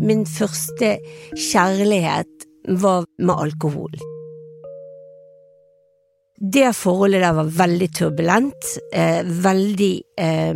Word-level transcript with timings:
min 0.00 0.24
første 0.28 0.96
kjærlighet 1.36 2.48
var 2.80 3.04
med 3.18 3.34
alkohol. 3.34 3.92
Det 6.40 6.70
forholdet 6.72 7.20
der 7.20 7.34
var 7.36 7.48
veldig 7.52 7.88
turbulent, 7.92 8.68
eh, 8.96 9.20
veldig 9.44 9.94
eh, 10.16 10.54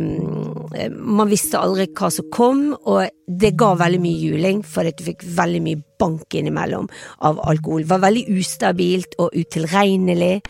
Man 0.97 1.29
visste 1.29 1.59
aldri 1.61 1.85
hva 1.93 2.09
som 2.11 2.25
kom, 2.33 2.73
og 2.73 3.05
det 3.29 3.53
ga 3.55 3.69
veldig 3.77 4.01
mye 4.01 4.17
juling, 4.17 4.63
for 4.65 4.83
at 4.89 4.97
du 4.97 5.05
fikk 5.05 5.23
veldig 5.37 5.61
mye 5.63 5.83
bank 6.01 6.35
innimellom 6.35 6.89
av 7.21 7.39
alkohol. 7.39 7.85
Det 7.85 7.93
var 7.93 8.03
veldig 8.09 8.25
ustabilt 8.41 9.15
og 9.21 9.37
utilregnelig. 9.37 10.41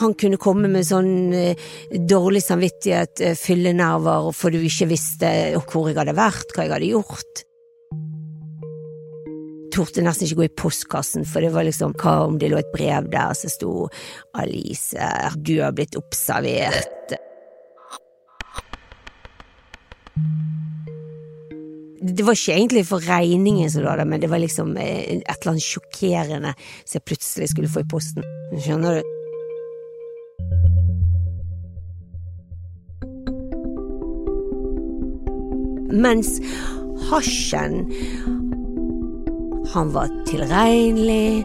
Han 0.00 0.14
kunne 0.18 0.40
komme 0.40 0.68
med 0.72 0.86
sånn 0.88 1.32
eh, 1.36 1.66
dårlig 1.94 2.42
samvittighet, 2.42 3.20
eh, 3.20 3.38
fyllenerver, 3.38 4.32
for 4.34 4.50
du 4.50 4.62
ikke 4.62 4.90
visste 4.90 5.30
hvor 5.70 5.90
jeg 5.90 5.98
hadde 6.00 6.16
vært, 6.18 6.54
hva 6.54 6.66
jeg 6.66 6.74
hadde 6.74 6.94
gjort 6.94 7.44
torde 9.74 10.04
nesten 10.06 10.28
ikke 10.28 10.38
gå 10.38 10.46
i 10.46 10.54
postkassen, 10.60 11.26
for 11.26 11.42
det 11.42 11.52
var 11.54 11.66
liksom 11.66 11.94
hva 11.98 12.14
om 12.28 12.38
det 12.38 12.50
lå 12.52 12.60
et 12.60 12.72
brev 12.74 13.10
der 13.12 13.34
som 13.38 13.52
sto 13.52 13.72
Alice, 14.38 15.10
du 15.36 15.56
har 15.60 15.74
blitt 15.74 15.98
observert. 15.98 17.16
Det 22.04 22.26
var 22.26 22.36
ikke 22.36 22.54
egentlig 22.54 22.84
for 22.86 23.02
regningen 23.02 23.70
som 23.72 23.86
lå 23.86 23.96
der, 23.98 24.06
men 24.08 24.22
det 24.22 24.30
var 24.30 24.42
liksom 24.42 24.76
et 24.78 25.24
eller 25.24 25.54
annet 25.54 25.66
sjokkerende 25.66 26.54
som 26.84 27.00
jeg 27.00 27.08
plutselig 27.10 27.50
skulle 27.54 27.72
få 27.72 27.82
i 27.82 27.90
posten. 27.90 28.26
Skjønner 28.54 29.00
du? 29.00 29.23
Mens 35.94 36.40
hasjen 37.08 37.84
han 39.74 39.90
var 39.94 40.10
tilregnelig. 40.28 41.44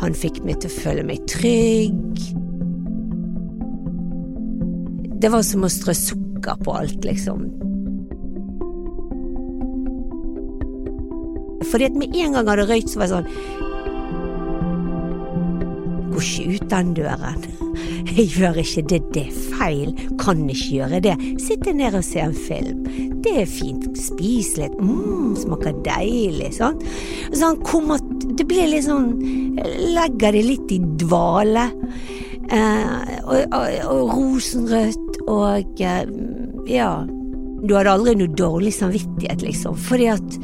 Han 0.00 0.16
fikk 0.18 0.40
meg 0.46 0.62
til 0.62 0.70
å 0.70 0.78
føle 0.78 1.04
meg 1.06 1.26
trygg. 1.30 2.22
Det 5.22 5.30
var 5.32 5.44
som 5.46 5.64
å 5.64 5.70
strø 5.72 5.94
sukker 5.96 6.58
på 6.64 6.74
alt, 6.76 7.04
liksom. 7.06 7.46
Fordi 11.70 11.88
at 11.88 11.96
med 11.98 12.10
en 12.12 12.34
gang 12.34 12.42
jeg 12.42 12.50
hadde 12.50 12.66
røykt, 12.68 12.90
så 12.92 13.00
var 13.00 13.08
jeg 13.08 13.14
sånn 13.14 13.73
Går 16.14 16.22
ikke 16.22 16.54
ut 16.54 16.66
den 16.70 16.92
døren. 16.94 17.46
Jeg 18.14 18.28
gjør 18.36 18.60
ikke 18.62 18.82
det, 18.86 19.00
det 19.14 19.22
er 19.26 19.38
feil, 19.58 19.94
kan 20.20 20.44
ikke 20.46 20.76
gjøre 20.76 21.00
det. 21.02 21.14
Sitte 21.42 21.72
ned 21.74 21.96
og 21.98 22.04
se 22.06 22.22
en 22.22 22.36
film. 22.36 22.84
Det 23.24 23.32
er 23.42 23.48
fint. 23.50 23.88
Spis 23.98 24.52
litt, 24.60 24.76
mm, 24.78 25.34
smaker 25.42 25.74
deilig. 25.82 26.52
Sånn, 26.54 26.78
kommer, 27.66 27.98
det 28.38 28.46
blir 28.46 28.70
litt 28.70 28.86
sånn 28.86 29.10
Legger 29.94 30.34
det 30.34 30.42
litt 30.46 30.72
i 30.74 30.80
dvale. 31.02 31.68
Eh, 32.52 33.12
og, 33.24 33.54
og, 33.54 33.76
og, 33.90 34.14
rosenrødt 34.14 35.20
og 35.30 35.82
eh, 35.82 36.02
ja. 36.70 36.90
Du 37.64 37.72
hadde 37.78 37.94
aldri 37.94 38.18
noe 38.20 38.34
dårlig 38.36 38.74
samvittighet, 38.76 39.42
liksom, 39.46 39.78
fordi 39.88 40.10
at 40.12 40.34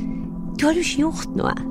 du 0.56 0.64
hadde 0.64 0.80
jo 0.80 0.86
ikke 0.86 1.02
gjort 1.04 1.36
noe. 1.36 1.69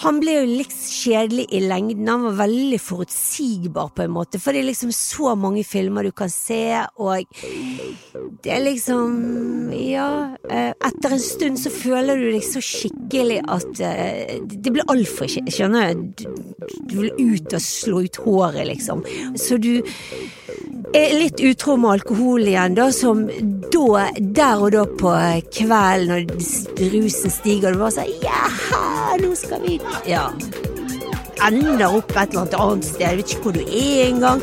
Han 0.00 0.20
ble 0.22 0.38
jo 0.38 0.44
litt 0.48 0.72
kjedelig 0.72 1.44
i 1.52 1.60
lengden, 1.60 2.08
han 2.08 2.22
var 2.24 2.38
veldig 2.46 2.78
forutsigbar 2.80 3.90
på 3.96 4.06
en 4.06 4.14
måte, 4.14 4.40
for 4.40 4.56
det 4.56 4.62
er 4.62 4.70
liksom 4.70 4.92
så 4.96 5.34
mange 5.36 5.64
filmer 5.66 6.08
du 6.08 6.12
kan 6.16 6.32
se, 6.32 6.62
og 6.96 7.26
det 8.40 8.54
er 8.54 8.64
liksom 8.64 9.18
Ja, 9.70 10.34
eh, 10.50 10.72
etter 10.72 11.14
en 11.14 11.22
stund 11.22 11.60
så 11.60 11.70
føler 11.72 12.18
du 12.18 12.30
deg 12.32 12.42
så 12.44 12.62
skikkelig 12.64 13.38
at 13.52 13.82
eh, 13.86 14.40
det 14.40 14.72
blir 14.72 14.88
altfor 14.90 15.28
Skjønner 15.30 15.94
du? 15.94 16.24
Du 16.90 16.96
vil 17.02 17.36
ut 17.36 17.54
og 17.54 17.62
slå 17.62 18.02
ut 18.06 18.18
håret, 18.24 18.64
liksom. 18.70 19.04
Så 19.38 19.58
du 19.62 19.80
litt 20.92 21.40
utro 21.40 21.76
med 21.78 21.90
alkohol 21.90 22.48
igjen, 22.48 22.74
da, 22.74 22.88
som 22.94 23.22
da, 23.70 24.06
der 24.18 24.64
og 24.64 24.72
da 24.74 24.84
på 25.00 25.12
kvelden 25.54 26.10
når 26.10 26.90
rusen 26.94 27.34
stiger, 27.34 27.74
du 27.74 27.82
bare 27.84 27.94
sier 28.00 28.16
Ja, 28.24 29.14
nå 29.20 29.34
skal 29.38 29.62
vi 29.66 29.78
Ja. 30.08 30.30
Ender 31.46 31.94
opp 31.96 32.10
et 32.12 32.34
eller 32.34 32.42
annet 32.42 32.58
annet 32.60 32.84
sted, 32.84 33.00
jeg 33.06 33.16
vet 33.20 33.30
ikke 33.32 33.46
hvor 33.46 33.54
du 33.56 33.62
er 33.64 34.02
engang. 34.10 34.42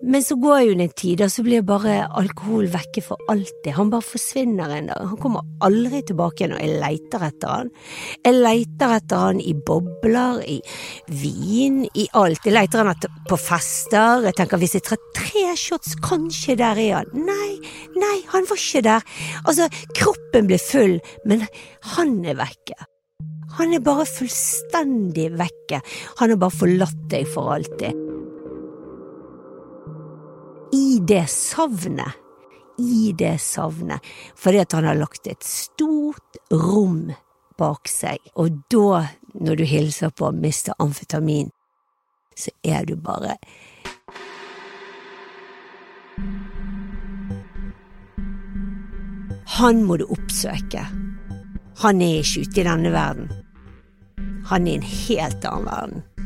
Men 0.00 0.22
så 0.22 0.36
går 0.38 0.60
jo 0.62 0.74
det 0.78 0.84
en 0.86 0.92
tid, 0.94 1.22
og 1.24 1.30
så 1.32 1.42
blir 1.42 1.64
bare 1.66 1.94
alkohol 2.20 2.68
vekke 2.70 3.02
for 3.02 3.18
alltid. 3.32 3.72
Han 3.74 3.90
bare 3.90 4.06
forsvinner 4.06 4.70
en 4.70 4.90
dag. 4.92 5.06
Han 5.10 5.18
kommer 5.18 5.46
aldri 5.66 6.04
tilbake 6.06 6.44
igjen, 6.44 6.54
og 6.54 6.62
jeg 6.62 6.78
leter 6.78 7.24
etter 7.26 7.50
han. 7.50 7.72
Jeg 8.22 8.36
leter 8.36 8.94
etter 8.98 9.24
han 9.24 9.42
i 9.42 9.54
bobler, 9.66 10.38
i 10.46 10.58
vin, 11.10 11.82
i 11.98 12.06
alt. 12.18 12.46
Jeg 12.46 12.54
leter 12.54 12.84
han 12.84 12.92
etter 12.92 13.22
på 13.28 13.40
fester. 13.42 14.28
Jeg 14.28 14.38
tenker 14.38 14.62
hvis 14.62 14.78
jeg 14.78 14.86
tar 14.86 15.02
tre 15.18 15.46
shots, 15.58 15.96
kanskje 16.04 16.58
der 16.62 16.78
er 16.78 17.00
han. 17.00 17.10
Nei, 17.18 17.58
nei, 17.98 18.16
han 18.30 18.46
var 18.46 18.62
ikke 18.62 18.84
der. 18.86 19.08
Altså, 19.44 19.66
kroppen 19.98 20.46
blir 20.46 20.62
full, 20.62 21.00
men 21.26 21.42
han 21.96 22.20
er 22.22 22.38
vekke. 22.38 22.78
Han 23.58 23.74
er 23.74 23.82
bare 23.82 24.06
fullstendig 24.06 25.32
vekke. 25.40 25.82
Han 26.20 26.36
har 26.36 26.38
bare 26.38 26.54
forlatt 26.54 27.08
deg 27.10 27.26
for 27.32 27.56
alltid 27.56 28.07
i 30.88 30.98
det 30.98 31.26
savnet. 31.30 32.12
I 32.78 33.12
det 33.18 33.40
savnet. 33.42 34.00
Fordi 34.36 34.58
at 34.62 34.72
han 34.72 34.84
har 34.84 34.98
lagt 34.98 35.26
et 35.26 35.44
stort 35.44 36.38
rom 36.52 37.10
bak 37.58 37.90
seg. 37.90 38.22
Og 38.38 38.62
da, 38.70 39.04
når 39.34 39.58
du 39.58 39.64
hilser 39.66 40.14
på 40.14 40.30
Mr. 40.32 40.76
Amfetamin, 40.78 41.50
så 42.38 42.54
er 42.62 42.86
du 42.86 42.94
bare 42.96 43.36
Han 49.58 49.82
må 49.84 49.96
du 49.98 50.04
oppsøke. 50.06 50.84
Han 51.82 52.02
er 52.02 52.20
ikke 52.20 52.44
ute 52.46 52.60
i 52.60 52.66
denne 52.68 52.92
verden. 52.94 53.32
Han 54.52 54.68
er 54.68 54.76
i 54.76 54.78
en 54.78 54.86
helt 54.86 55.48
annen 55.50 55.66
verden. 55.66 56.17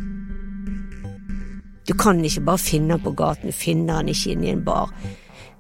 Du 1.89 1.95
kan 1.99 2.21
ikke 2.25 2.45
bare 2.47 2.63
finne 2.63 2.97
han 2.97 3.03
på 3.03 3.15
gaten, 3.19 3.51
du 3.51 3.57
finner 3.57 4.01
han 4.01 4.11
ikke 4.13 4.37
inne 4.37 4.47
i 4.47 4.55
en 4.55 4.65
bar. 4.65 4.93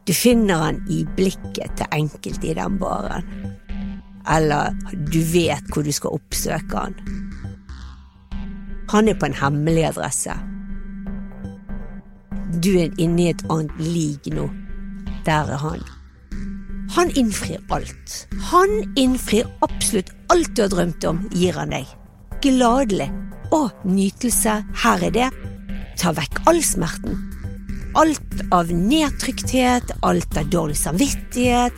Du 0.06 0.12
finner 0.14 0.62
han 0.66 0.80
i 0.90 1.02
blikket 1.16 1.76
til 1.78 1.94
enkelte 1.94 2.50
i 2.50 2.54
den 2.58 2.78
baren. 2.78 3.26
Eller 4.30 4.74
du 5.10 5.18
vet 5.32 5.66
hvor 5.72 5.86
du 5.86 5.92
skal 5.94 6.18
oppsøke 6.18 6.78
han. 6.78 6.96
Han 8.92 9.08
er 9.08 9.18
på 9.18 9.26
en 9.26 9.38
hemmelig 9.38 9.86
adresse. 9.88 10.34
Du 12.62 12.70
er 12.76 12.92
inne 13.00 13.24
i 13.24 13.30
et 13.32 13.44
annet 13.50 13.78
lig 13.80 14.34
nå. 14.34 14.46
Der 15.26 15.50
er 15.54 15.62
han. 15.62 15.82
Han 16.92 17.10
innfrir 17.16 17.62
alt. 17.72 18.26
Han 18.50 18.92
innfrir 19.00 19.48
absolutt 19.64 20.12
alt 20.34 20.52
du 20.56 20.62
har 20.66 20.74
drømt 20.74 21.06
om, 21.08 21.22
gir 21.32 21.56
han 21.56 21.72
deg. 21.72 21.88
Gladelig. 22.44 23.08
Å, 23.52 23.64
nytelse, 23.86 24.58
her 24.82 25.06
er 25.08 25.14
det 25.14 25.30
tar 25.98 26.16
vekk 26.18 26.42
all 26.50 26.62
smerten. 26.64 27.18
Alt 27.94 28.40
av 28.50 28.72
nedtrykthet, 28.72 29.90
alt 30.00 30.36
av 30.36 30.48
dårlig 30.50 30.76
samvittighet. 30.76 31.72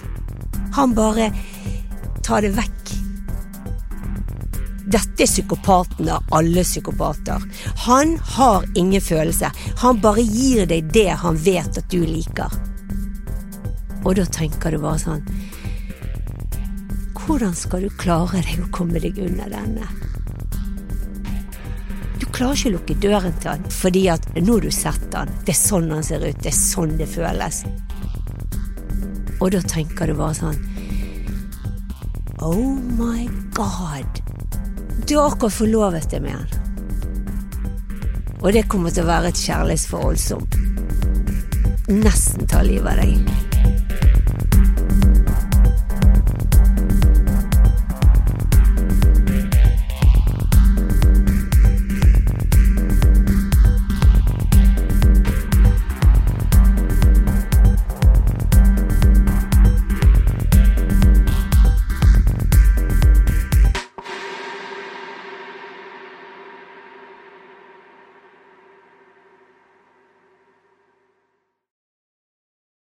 Han 0.75 0.95
bare 0.95 1.33
tar 2.23 2.43
det 2.43 2.55
vekk. 2.57 2.93
Dette 4.95 5.25
er 5.25 5.27
psykopaten 5.27 6.09
av 6.13 6.29
alle 6.37 6.63
psykopater. 6.63 7.43
Han 7.87 8.19
har 8.37 8.69
ingen 8.75 9.01
følelse. 9.01 9.51
Han 9.83 10.01
bare 10.01 10.23
gir 10.23 10.69
deg 10.71 10.93
det 10.93 11.11
han 11.25 11.37
vet 11.41 11.81
at 11.81 11.91
du 11.91 12.05
liker. 12.07 12.53
Og 14.05 14.15
da 14.19 14.27
tenker 14.29 14.75
du 14.75 14.83
bare 14.83 15.01
sånn 15.01 15.23
Hvordan 17.25 17.55
skal 17.57 17.87
du 17.87 17.95
klare 17.97 18.43
deg 18.45 18.61
å 18.61 18.69
komme 18.75 19.01
deg 19.01 19.17
unna 19.17 19.47
denne? 19.49 19.89
Klarer 22.35 22.59
ikke 22.59 22.71
å 22.71 22.75
lukke 22.75 22.97
døren 23.03 23.35
til 23.41 23.53
han, 23.53 23.67
fordi 23.71 24.05
at 24.13 24.27
nå 24.37 24.57
har 24.57 24.65
du 24.65 24.73
sett 24.75 25.15
han, 25.15 25.31
det 25.47 25.55
er 25.55 25.61
sånn 25.61 25.91
han 25.95 26.05
ser 26.07 26.25
ut, 26.25 26.41
det 26.43 26.51
er 26.51 26.59
sånn 26.59 26.97
det 26.99 27.09
føles. 27.11 27.63
Og 29.41 29.51
da 29.55 29.61
tenker 29.69 30.11
du 30.11 30.17
bare 30.19 30.37
sånn 30.39 30.61
Oh 32.45 32.75
my 32.99 33.29
god. 33.57 34.21
Du 35.09 35.17
har 35.17 35.31
akkurat 35.31 35.55
forlovet 35.55 36.11
deg 36.11 36.27
med 36.27 36.35
han. 36.37 36.49
Og 38.43 38.53
det 38.53 38.67
kommer 38.69 38.93
til 38.93 39.07
å 39.07 39.09
være 39.09 39.31
et 39.33 39.41
kjærlighetsforhold 39.41 40.21
som 40.21 40.45
nesten 41.89 42.49
tar 42.51 42.67
livet 42.69 42.93
av 42.93 43.01
deg. 43.01 43.54